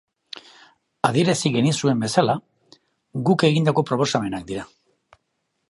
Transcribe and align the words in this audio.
Adierazi 1.09 1.51
genizuen 1.57 2.01
bezala, 2.05 2.35
guk 3.29 3.47
egindako 3.51 3.87
proposamenak 3.91 4.49
dira. 4.53 4.65